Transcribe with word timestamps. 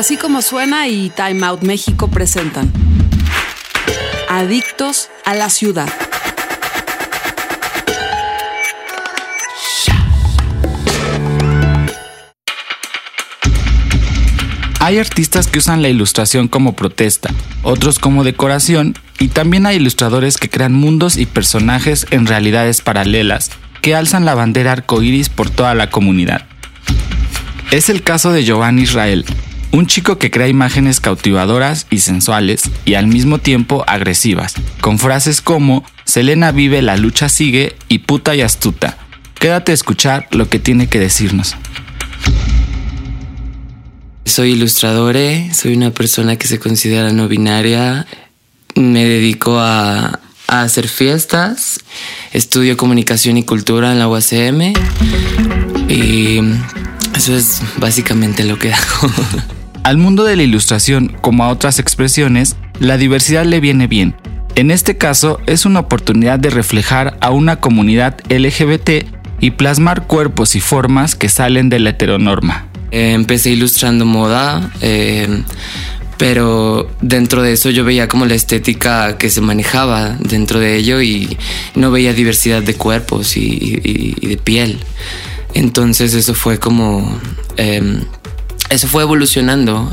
Así 0.00 0.16
como 0.16 0.40
suena 0.40 0.88
y 0.88 1.10
Time 1.10 1.44
Out 1.46 1.60
México 1.60 2.08
presentan 2.08 2.72
Adictos 4.30 5.10
a 5.26 5.34
la 5.34 5.50
Ciudad. 5.50 5.90
Hay 14.78 14.98
artistas 14.98 15.48
que 15.48 15.58
usan 15.58 15.82
la 15.82 15.90
ilustración 15.90 16.48
como 16.48 16.74
protesta, 16.74 17.28
otros 17.62 17.98
como 17.98 18.24
decoración, 18.24 18.94
y 19.18 19.28
también 19.28 19.66
hay 19.66 19.76
ilustradores 19.76 20.38
que 20.38 20.48
crean 20.48 20.72
mundos 20.72 21.18
y 21.18 21.26
personajes 21.26 22.06
en 22.10 22.26
realidades 22.26 22.80
paralelas 22.80 23.50
que 23.82 23.94
alzan 23.94 24.24
la 24.24 24.34
bandera 24.34 24.72
arcoíris 24.72 25.28
por 25.28 25.50
toda 25.50 25.74
la 25.74 25.90
comunidad. 25.90 26.46
Es 27.70 27.90
el 27.90 28.02
caso 28.02 28.32
de 28.32 28.44
Giovanni 28.44 28.84
Israel, 28.84 29.26
un 29.72 29.86
chico 29.86 30.18
que 30.18 30.30
crea 30.30 30.48
imágenes 30.48 31.00
cautivadoras 31.00 31.86
y 31.90 32.00
sensuales 32.00 32.70
y 32.84 32.94
al 32.94 33.06
mismo 33.06 33.38
tiempo 33.38 33.84
agresivas, 33.86 34.54
con 34.80 34.98
frases 34.98 35.40
como 35.40 35.84
Selena 36.04 36.50
vive, 36.52 36.82
la 36.82 36.96
lucha 36.96 37.28
sigue 37.28 37.76
y 37.88 38.00
puta 38.00 38.34
y 38.34 38.40
astuta. 38.40 38.98
Quédate 39.38 39.72
a 39.72 39.74
escuchar 39.74 40.26
lo 40.32 40.48
que 40.48 40.58
tiene 40.58 40.88
que 40.88 40.98
decirnos. 40.98 41.56
Soy 44.24 44.52
ilustradora, 44.52 45.54
soy 45.54 45.74
una 45.74 45.90
persona 45.92 46.36
que 46.36 46.46
se 46.46 46.58
considera 46.58 47.12
no 47.12 47.28
binaria, 47.28 48.06
me 48.74 49.04
dedico 49.04 49.58
a, 49.58 50.20
a 50.46 50.62
hacer 50.62 50.88
fiestas, 50.88 51.80
estudio 52.32 52.76
comunicación 52.76 53.36
y 53.38 53.44
cultura 53.44 53.92
en 53.92 53.98
la 53.98 54.08
UACM 54.08 54.72
y 55.88 56.40
eso 57.14 57.36
es 57.36 57.60
básicamente 57.78 58.44
lo 58.44 58.58
que 58.58 58.72
hago. 58.72 59.10
Al 59.82 59.96
mundo 59.96 60.24
de 60.24 60.36
la 60.36 60.42
ilustración, 60.42 61.16
como 61.22 61.44
a 61.44 61.48
otras 61.48 61.78
expresiones, 61.78 62.56
la 62.80 62.98
diversidad 62.98 63.46
le 63.46 63.60
viene 63.60 63.86
bien. 63.86 64.14
En 64.54 64.70
este 64.70 64.98
caso, 64.98 65.40
es 65.46 65.64
una 65.64 65.80
oportunidad 65.80 66.38
de 66.38 66.50
reflejar 66.50 67.16
a 67.20 67.30
una 67.30 67.60
comunidad 67.60 68.20
LGBT 68.28 69.06
y 69.40 69.52
plasmar 69.52 70.06
cuerpos 70.06 70.54
y 70.54 70.60
formas 70.60 71.14
que 71.14 71.30
salen 71.30 71.70
de 71.70 71.78
la 71.78 71.90
heteronorma. 71.90 72.66
Eh, 72.90 73.12
empecé 73.12 73.50
ilustrando 73.50 74.04
moda, 74.04 74.70
eh, 74.82 75.44
pero 76.18 76.90
dentro 77.00 77.42
de 77.42 77.54
eso 77.54 77.70
yo 77.70 77.82
veía 77.82 78.06
como 78.06 78.26
la 78.26 78.34
estética 78.34 79.16
que 79.16 79.30
se 79.30 79.40
manejaba 79.40 80.16
dentro 80.18 80.60
de 80.60 80.76
ello 80.76 81.00
y 81.00 81.38
no 81.74 81.90
veía 81.90 82.12
diversidad 82.12 82.62
de 82.62 82.74
cuerpos 82.74 83.38
y, 83.38 84.16
de 84.20 84.36
piel. 84.36 84.78
Entonces 85.54 86.12
eso 86.12 86.34
fue 86.34 86.58
como... 86.58 87.18
Em, 87.56 88.02
eso 88.70 88.88
fue 88.88 89.02
evolucionando 89.02 89.90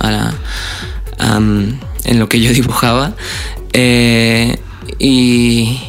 en 1.19 2.19
lo 2.19 2.29
que 2.29 2.39
yo 2.39 2.53
dibujaba. 2.53 3.13
Eh, 3.73 4.57
y 4.99 5.79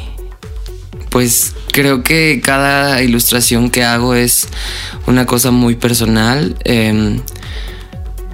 pues 1.10 1.54
creo 1.72 2.02
que 2.02 2.40
cada 2.42 3.02
ilustración 3.02 3.70
que 3.70 3.84
hago 3.84 4.14
es 4.14 4.48
una 5.06 5.26
cosa 5.26 5.50
muy 5.50 5.76
personal, 5.76 6.56
em, 6.64 7.20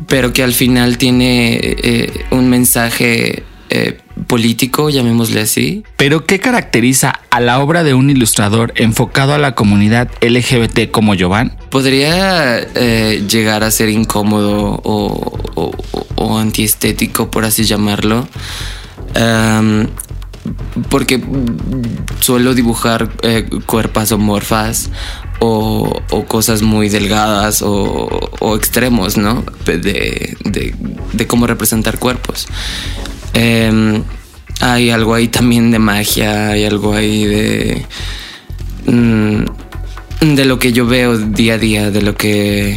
pero 0.09 0.33
que 0.33 0.43
al 0.43 0.53
final 0.53 0.99
tiene 0.99 1.59
eh, 1.63 2.25
un 2.31 2.49
mensaje 2.49 3.45
eh, 3.71 3.99
político, 4.25 4.91
llamémosle 4.91 5.41
así. 5.41 5.85
Pero 5.97 6.27
¿qué 6.27 6.41
caracteriza 6.41 7.21
a 7.31 7.41
la 7.41 7.61
obra 7.61 7.83
de 7.85 7.95
un 7.95 8.11
ilustrador 8.11 8.73
enfocado 8.77 9.35
a 9.35 9.39
la 9.39 9.55
comunidad 9.55 10.11
LGBT 10.21 10.91
como 10.91 11.15
Jovan? 11.19 11.57
Podría 11.71 12.59
eh, 12.59 13.25
llegar 13.29 13.65
a 13.65 13.71
ser 13.71 13.89
incómodo 13.89 14.81
o, 14.85 16.39
antiestético, 16.39 17.31
por 17.31 17.45
así 17.45 17.65
llamarlo. 17.65 18.27
porque 20.91 21.23
suelo 22.21 22.55
dibujar 22.55 23.11
eh, 23.23 23.49
cuerpas 23.67 24.13
o 24.13 24.19
morfas 24.19 24.91
o, 25.41 26.25
cosas 26.29 26.63
muy 26.63 26.89
delgadas 26.89 27.63
o, 27.63 28.57
extremos, 28.57 29.17
¿no? 29.17 29.45
De, 29.65 30.37
de, 30.45 31.27
cómo 31.27 31.47
representar 31.47 31.99
cuerpos. 31.99 32.47
Em, 33.35 34.03
hay 34.65 34.89
algo 34.89 35.13
ahí 35.13 35.29
también 35.29 35.71
de 35.71 35.79
magia, 35.79 36.49
hay 36.49 36.65
algo 36.65 36.95
ahí 36.95 37.25
de... 37.27 37.87
Mm, 38.87 39.45
de 40.21 40.45
lo 40.47 40.59
que 40.59 40.73
yo 40.73 40.87
veo 40.87 41.19
día 41.19 41.55
a 41.55 41.59
día, 41.59 41.91
de 41.91 42.01
lo 42.01 42.15
que 42.15 42.75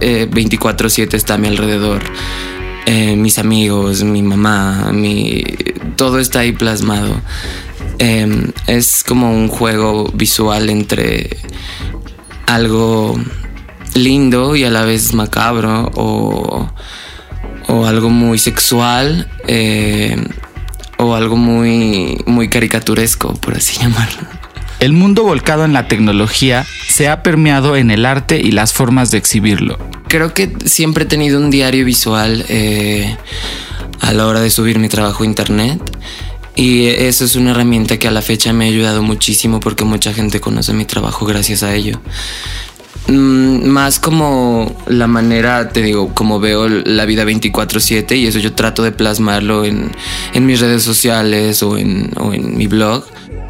24/7 0.00 1.14
eh, 1.14 1.16
está 1.16 1.34
a 1.34 1.38
mi 1.38 1.48
alrededor. 1.48 2.02
Eh, 2.84 3.16
mis 3.16 3.38
amigos, 3.38 4.04
mi 4.04 4.22
mamá, 4.22 4.90
mi, 4.92 5.42
todo 5.96 6.18
está 6.18 6.40
ahí 6.40 6.52
plasmado. 6.52 7.18
Em, 7.98 8.52
es 8.66 9.02
como 9.02 9.32
un 9.32 9.48
juego 9.48 10.10
visual 10.12 10.68
entre 10.68 11.38
algo 12.46 13.18
lindo 13.94 14.56
y 14.56 14.64
a 14.64 14.70
la 14.70 14.84
vez 14.84 15.14
macabro 15.14 15.90
o, 15.94 16.70
o 17.68 17.86
algo 17.86 18.10
muy 18.10 18.38
sexual 18.38 19.30
eh, 19.46 20.16
o 20.98 21.14
algo 21.14 21.36
muy, 21.36 22.22
muy 22.26 22.48
caricaturesco, 22.48 23.34
por 23.34 23.54
así 23.54 23.78
llamarlo. 23.80 24.28
El 24.80 24.92
mundo 24.92 25.22
volcado 25.22 25.64
en 25.64 25.72
la 25.72 25.88
tecnología 25.88 26.66
se 26.88 27.08
ha 27.08 27.22
permeado 27.22 27.76
en 27.76 27.90
el 27.90 28.04
arte 28.04 28.40
y 28.40 28.50
las 28.50 28.72
formas 28.72 29.10
de 29.10 29.18
exhibirlo. 29.18 29.78
Creo 30.08 30.34
que 30.34 30.52
siempre 30.64 31.04
he 31.04 31.06
tenido 31.06 31.38
un 31.38 31.50
diario 31.50 31.84
visual 31.84 32.44
eh, 32.48 33.16
a 34.00 34.12
la 34.12 34.26
hora 34.26 34.40
de 34.40 34.50
subir 34.50 34.78
mi 34.78 34.88
trabajo 34.88 35.22
a 35.22 35.26
internet. 35.26 35.80
Y 36.56 36.86
eso 36.86 37.24
es 37.24 37.34
una 37.34 37.50
herramienta 37.50 37.98
que 37.98 38.06
a 38.06 38.12
la 38.12 38.22
fecha 38.22 38.52
me 38.52 38.66
ha 38.66 38.68
ayudado 38.68 39.02
muchísimo 39.02 39.58
porque 39.58 39.84
mucha 39.84 40.12
gente 40.12 40.40
conoce 40.40 40.72
mi 40.72 40.84
trabajo 40.84 41.26
gracias 41.26 41.62
a 41.62 41.74
ello. 41.74 42.00
Mm, 43.06 43.66
más 43.66 44.00
como 44.00 44.74
la 44.86 45.06
manera, 45.06 45.68
te 45.68 45.82
digo, 45.82 46.14
como 46.14 46.40
veo 46.40 46.68
la 46.68 47.04
vida 47.04 47.24
24/7 47.24 48.16
y 48.16 48.26
eso 48.26 48.38
yo 48.38 48.54
trato 48.54 48.82
de 48.82 48.92
plasmarlo 48.92 49.64
en, 49.64 49.90
mis 50.40 50.60
redes 50.60 50.82
sociales 50.82 51.62
o 51.62 51.76
en, 51.76 52.10
o 52.16 52.32
en 52.32 52.56
mi 52.56 52.66
blog. 52.66 53.04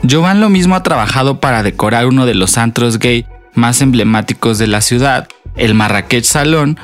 Jovan 0.09 0.41
lo 0.41 0.50
mismo 0.50 0.75
ha 0.75 0.82
trabajado 0.82 1.41
para 1.41 1.62
decorar 1.62 2.06
uno 2.06 2.26
de 2.26 2.34
los 2.34 2.59
antros 2.59 2.98
gay 2.98 3.26
más 3.54 3.81
emblemáticos 3.81 4.59
de 4.59 4.66
la 4.66 4.81
ciudad, 4.81 5.28
el 5.56 5.75
Marrakech 5.75 6.25
Salón, 6.25 6.78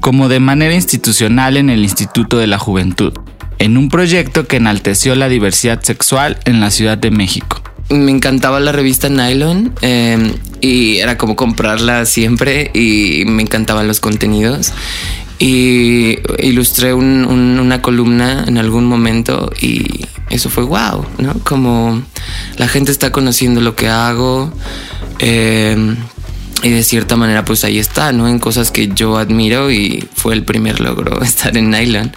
como 0.00 0.28
de 0.28 0.40
manera 0.40 0.74
institucional 0.74 1.56
en 1.56 1.70
el 1.70 1.82
Instituto 1.84 2.38
de 2.38 2.48
la 2.48 2.58
Juventud, 2.58 3.12
en 3.58 3.76
un 3.76 3.88
proyecto 3.88 4.46
que 4.46 4.56
enalteció 4.56 5.14
la 5.14 5.28
diversidad 5.28 5.80
sexual 5.82 6.38
en 6.44 6.60
la 6.60 6.70
Ciudad 6.70 6.98
de 6.98 7.12
México 7.12 7.62
me 7.88 8.10
encantaba 8.10 8.58
la 8.60 8.72
revista 8.72 9.08
Nylon 9.08 9.72
em, 9.80 10.32
y 10.60 10.98
era 10.98 11.18
como 11.18 11.36
comprarla 11.36 12.04
siempre 12.06 12.70
y 12.74 13.24
me 13.26 13.42
encantaban 13.42 13.86
los 13.86 14.00
contenidos. 14.00 14.72
Y 15.38 16.18
ilustré 16.38 16.94
una 16.94 17.82
columna 17.82 18.44
en 18.46 18.56
algún 18.56 18.86
momento 18.86 19.50
y 19.60 20.06
eso 20.30 20.48
fue 20.48 20.64
wow, 20.64 21.04
¿no? 21.18 21.34
Como 21.44 22.02
la 22.56 22.68
gente 22.68 22.90
está 22.90 23.12
conociendo 23.12 23.60
lo 23.60 23.76
que 23.76 23.88
hago. 23.88 24.50
Eh, 25.18 25.96
y 26.62 26.70
de 26.70 26.82
cierta 26.82 27.16
manera 27.16 27.44
pues 27.44 27.64
ahí 27.64 27.78
está, 27.78 28.12
¿no? 28.12 28.28
En 28.28 28.38
cosas 28.38 28.70
que 28.70 28.88
yo 28.88 29.18
admiro 29.18 29.70
y 29.70 30.08
fue 30.14 30.34
el 30.34 30.42
primer 30.42 30.80
logro 30.80 31.22
estar 31.22 31.56
en 31.56 31.70
Nylon. 31.70 32.12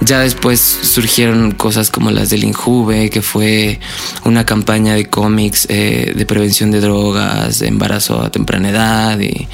Ya 0.00 0.20
después 0.20 0.60
surgieron 0.60 1.52
cosas 1.52 1.90
como 1.90 2.10
las 2.10 2.30
del 2.30 2.44
Injuve, 2.44 3.10
que 3.10 3.22
fue 3.22 3.80
una 4.24 4.44
campaña 4.44 4.94
de 4.94 5.06
cómics 5.06 5.66
eh, 5.70 6.12
de 6.16 6.26
prevención 6.26 6.70
de 6.70 6.80
drogas, 6.80 7.60
de 7.60 7.68
embarazo 7.68 8.20
a 8.22 8.30
temprana 8.30 8.70
edad 8.70 9.20
y 9.20 9.48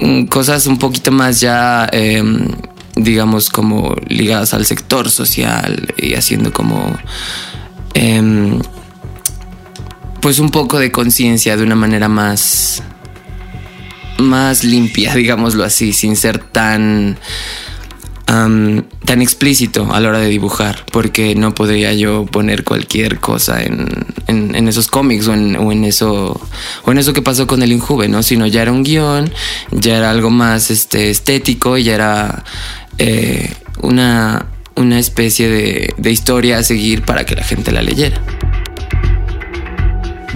mm, 0.00 0.26
cosas 0.26 0.66
un 0.66 0.78
poquito 0.78 1.12
más 1.12 1.40
ya... 1.40 1.88
Em, 1.92 2.48
digamos 2.94 3.48
como 3.48 3.96
ligadas 4.06 4.52
al 4.52 4.66
sector 4.66 5.10
social 5.10 5.94
y 5.96 6.12
haciendo 6.12 6.52
como 6.52 6.94
em, 7.94 8.60
pues 10.20 10.38
un 10.38 10.50
poco 10.50 10.78
de 10.78 10.92
conciencia 10.92 11.56
de 11.56 11.62
una 11.62 11.74
manera 11.74 12.08
más 12.08 12.82
más 14.22 14.64
limpia, 14.64 15.14
digámoslo 15.16 15.64
así, 15.64 15.92
sin 15.92 16.16
ser 16.16 16.38
tan 16.38 17.18
tan 19.04 19.20
explícito 19.20 19.92
a 19.92 20.00
la 20.00 20.08
hora 20.08 20.18
de 20.18 20.28
dibujar, 20.28 20.86
porque 20.90 21.34
no 21.34 21.54
podría 21.54 21.92
yo 21.92 22.24
poner 22.24 22.64
cualquier 22.64 23.18
cosa 23.18 23.62
en, 23.62 23.88
en, 24.26 24.68
esos 24.68 24.88
cómics 24.88 25.28
o 25.28 25.34
en, 25.34 25.56
o 25.56 25.70
en, 25.70 25.84
eso 25.84 26.40
o 26.84 26.92
en 26.92 26.98
eso 26.98 27.12
que 27.12 27.20
pasó 27.20 27.46
con 27.46 27.62
el 27.62 27.72
Injuve, 27.72 28.08
¿no? 28.08 28.22
Sino 28.22 28.46
ya 28.46 28.62
era 28.62 28.72
un 28.72 28.84
guion, 28.84 29.30
ya 29.70 29.98
era 29.98 30.10
algo 30.10 30.30
más 30.30 30.70
este, 30.70 31.10
estético 31.10 31.76
y 31.76 31.84
ya 31.84 31.94
era 31.94 32.44
eh, 32.96 33.52
una, 33.82 34.46
una 34.76 34.98
especie 34.98 35.50
de, 35.50 35.94
de 35.98 36.10
historia 36.10 36.56
a 36.58 36.62
seguir 36.62 37.02
para 37.02 37.26
que 37.26 37.34
la 37.34 37.44
gente 37.44 37.70
la 37.70 37.82
leyera. 37.82 38.22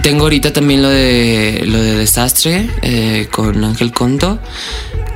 Tengo 0.01 0.23
ahorita 0.23 0.53
también 0.53 0.81
lo 0.81 0.89
de 0.89 1.63
lo 1.65 1.81
de 1.81 1.95
desastre 1.95 2.69
eh, 2.81 3.27
con 3.31 3.63
Ángel 3.63 3.91
Conto 3.91 4.39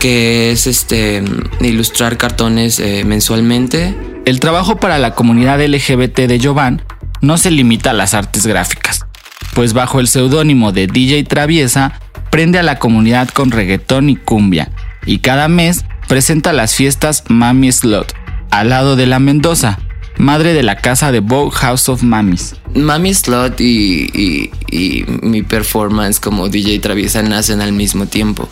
que 0.02 0.52
es 0.52 0.66
este 0.66 1.24
ilustrar 1.60 2.18
cartones 2.18 2.80
eh, 2.80 3.04
mensualmente. 3.06 3.96
El 4.26 4.40
trabajo 4.40 4.78
para 4.78 4.98
la 4.98 5.14
comunidad 5.14 5.64
LGBT 5.64 6.22
de 6.22 6.40
Jovan 6.42 6.82
no 7.22 7.38
se 7.38 7.52
limita 7.52 7.92
a 7.92 7.94
las 7.94 8.16
artes 8.16 8.48
gráficas, 8.48 9.06
pues 9.54 9.74
bajo 9.74 10.00
el 10.00 10.08
seudónimo 10.08 10.72
de 10.72 10.88
DJ 10.88 11.24
Traviesa 11.26 12.00
prende 12.32 12.58
a 12.58 12.64
la 12.64 12.80
comunidad 12.80 13.30
con 13.30 13.52
reggaetón 13.52 14.10
y 14.10 14.16
cumbia, 14.16 14.72
y 15.06 15.20
cada 15.20 15.48
mes 15.48 15.86
presenta 16.08 16.52
las 16.52 16.74
fiestas 16.74 17.24
Mami 17.28 17.72
Slot, 17.72 18.16
al 18.50 18.70
lado 18.70 18.96
de 18.96 19.06
la 19.06 19.20
Mendoza, 19.20 19.78
madre 20.22 20.54
de 20.54 20.64
la 20.64 20.78
casa 20.78 21.12
de 21.12 21.20
Vogue 21.20 21.52
House 21.52 21.90
of 21.90 22.04
Mamis. 22.04 22.56
Mami 22.76 23.14
Slot 23.14 23.60
y, 23.60 24.50
y 24.72 25.06
mi 25.22 25.42
performance 25.42 26.20
como 26.20 26.48
DJ 26.48 26.80
Traviesa 26.80 27.22
nacen 27.24 27.60
al 27.62 27.74
mismo 27.74 28.06
tiempo. 28.06 28.48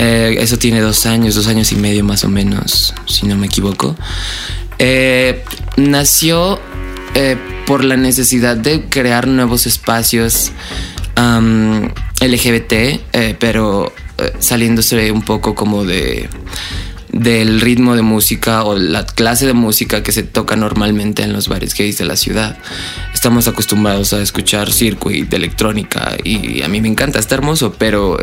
Eh, 0.00 0.36
eso 0.38 0.58
tiene 0.58 0.80
dos 0.80 1.06
años, 1.06 1.34
dos 1.34 1.48
años 1.48 1.72
y 1.72 1.76
medio 1.76 2.04
más 2.04 2.22
o 2.22 2.28
menos, 2.28 2.94
si 3.06 3.26
no 3.26 3.36
me 3.36 3.46
equivoco. 3.46 3.96
Eh, 4.78 5.44
nació 5.76 6.60
eh, 7.14 7.36
por 7.66 7.82
la 7.82 7.96
necesidad 7.96 8.56
de 8.56 8.84
crear 8.88 9.26
nuevos 9.26 9.66
espacios 9.66 10.52
LGBT, 12.20 13.00
pero 13.40 13.92
saliéndose 14.38 15.10
un 15.10 15.22
poco 15.22 15.56
como 15.56 15.84
de 15.84 16.28
del 17.18 17.60
ritmo 17.60 17.96
de 17.96 18.02
música 18.02 18.64
o 18.64 18.76
la 18.76 19.04
clase 19.04 19.46
de 19.46 19.52
música 19.52 20.02
que 20.02 20.12
se 20.12 20.22
toca 20.22 20.56
normalmente 20.56 21.22
en 21.22 21.32
los 21.32 21.48
bares 21.48 21.74
gays 21.74 21.98
de 21.98 22.04
la 22.04 22.16
ciudad. 22.16 22.56
Estamos 23.12 23.48
acostumbrados 23.48 24.12
a 24.12 24.22
escuchar 24.22 24.72
circuit 24.72 25.32
electrónica 25.32 26.16
y 26.22 26.62
a 26.62 26.68
mí 26.68 26.80
me 26.80 26.88
encanta, 26.88 27.18
está 27.18 27.34
hermoso, 27.34 27.74
pero 27.76 28.18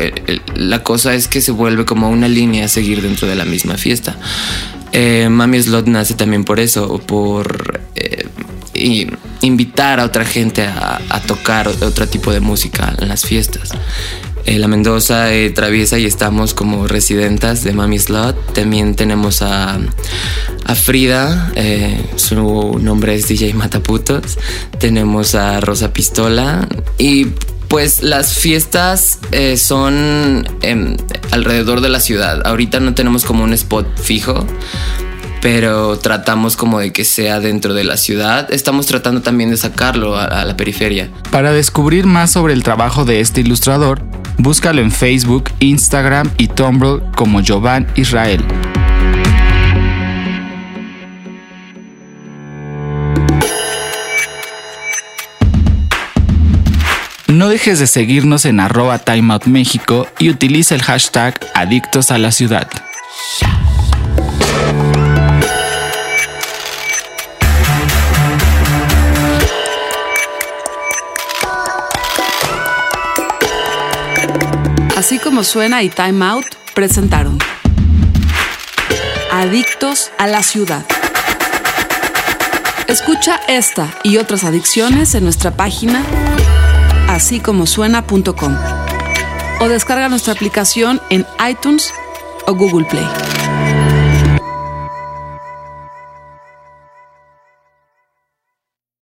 la 0.54 0.82
cosa 0.82 1.14
es 1.14 1.28
que 1.28 1.40
se 1.40 1.52
vuelve 1.52 1.84
como 1.84 2.10
una 2.10 2.28
línea 2.28 2.64
a 2.64 2.68
seguir 2.68 3.02
dentro 3.02 3.28
de 3.28 3.34
la 3.34 3.44
misma 3.44 3.76
fiesta. 3.76 4.16
Eh, 4.92 5.28
Mami 5.28 5.62
Slot 5.62 5.86
nace 5.86 6.14
también 6.14 6.44
por 6.44 6.58
eso, 6.58 6.98
por 6.98 7.82
eh, 7.94 8.26
invitar 9.42 10.00
a 10.00 10.04
otra 10.04 10.24
gente 10.24 10.66
a 10.66 11.20
tocar 11.26 11.68
otro 11.68 12.08
tipo 12.08 12.32
de 12.32 12.40
música 12.40 12.94
en 12.98 13.08
las 13.08 13.26
fiestas. 13.26 13.70
Eh, 14.46 14.60
la 14.60 14.68
Mendoza 14.68 15.34
eh, 15.34 15.50
traviesa 15.50 15.98
y 15.98 16.04
estamos 16.04 16.54
como 16.54 16.86
residentas 16.86 17.64
de 17.64 17.72
Mami 17.72 17.98
Slot. 17.98 18.54
También 18.54 18.94
tenemos 18.94 19.42
a, 19.42 19.80
Frida, 20.76 21.52
eh, 21.56 22.00
su 22.14 22.78
nombre 22.80 23.16
es 23.16 23.26
DJ 23.26 23.54
Mataputos. 23.54 24.38
Tenemos 24.78 25.34
a 25.34 25.60
Rosa 25.60 25.92
Pistola 25.92 26.68
y 26.96 27.26
pues 27.66 28.04
las 28.04 28.34
fiestas 28.34 29.18
son 29.56 30.46
em, 30.62 30.96
alrededor 31.32 31.80
de 31.80 31.88
la 31.88 31.98
ciudad. 31.98 32.46
Ahorita 32.46 32.78
no 32.78 32.94
tenemos 32.94 33.24
como 33.24 33.42
un 33.42 33.52
spot 33.52 33.98
fijo, 33.98 34.46
pero 35.40 35.98
tratamos 35.98 36.56
como 36.56 36.78
de 36.78 36.92
que 36.92 37.04
sea 37.04 37.40
dentro 37.40 37.74
de 37.74 37.84
la 37.84 37.96
ciudad. 37.96 38.52
Estamos 38.52 38.86
tratando 38.86 39.22
también 39.22 39.50
de 39.50 39.56
sacarlo 39.56 40.18
a, 40.18 40.44
la 40.44 40.56
periferia. 40.56 41.10
Para 41.30 41.52
descubrir 41.52 42.06
más 42.06 42.32
sobre 42.32 42.52
el 42.52 42.62
trabajo 42.62 43.04
de 43.04 43.20
este 43.20 43.40
ilustrador, 43.40 44.02
búscalo 44.38 44.80
en 44.80 44.90
Facebook, 44.90 45.50
Instagram 45.60 46.30
y 46.38 46.48
Tumblr 46.48 47.02
como 47.16 47.42
Jovan 47.46 47.86
Israel. 47.96 48.44
No 57.28 57.48
dejes 57.48 57.78
de 57.78 57.86
seguirnos 57.86 58.46
en 58.46 58.60
arroba 58.60 58.98
timeoutmexico 58.98 60.06
y 60.18 60.30
utiliza 60.30 60.74
el 60.74 60.82
hashtag 60.82 61.38
Adictos 61.54 62.10
a 62.10 62.16
la 62.16 62.32
Ciudad. 62.32 62.66
Así 75.06 75.20
como 75.20 75.44
suena 75.44 75.84
y 75.84 75.88
Time 75.88 76.26
Out 76.26 76.46
presentaron 76.74 77.38
Adictos 79.30 80.10
a 80.18 80.26
la 80.26 80.42
Ciudad. 80.42 80.84
Escucha 82.88 83.38
esta 83.46 83.88
y 84.02 84.16
otras 84.16 84.42
adicciones 84.42 85.14
en 85.14 85.22
nuestra 85.22 85.52
página 85.52 86.02
así 87.06 87.38
como 87.38 87.66
suena.com 87.66 88.56
o 89.60 89.68
descarga 89.68 90.08
nuestra 90.08 90.32
aplicación 90.32 91.00
en 91.10 91.24
iTunes 91.48 91.92
o 92.48 92.54
Google 92.56 92.84
Play. 92.86 93.06